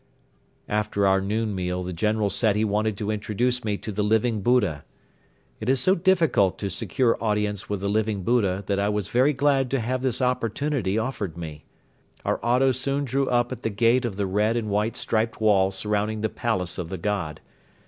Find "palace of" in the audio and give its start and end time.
16.29-16.89